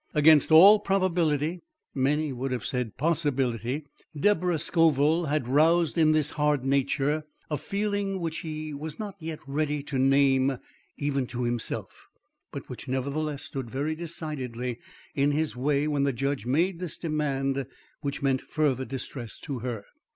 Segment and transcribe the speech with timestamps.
[0.15, 1.61] Against all probability,
[1.93, 3.85] many would have said possibility,
[4.19, 9.37] Deborah Scoville had roused in this hard nature, a feeling which he was not yet
[9.45, 10.57] ready to name
[10.97, 12.07] even to himself,
[12.51, 14.79] but which nevertheless stood very decidedly
[15.13, 17.67] in his way when the judge made this demand
[18.01, 19.85] which meant further distress to her.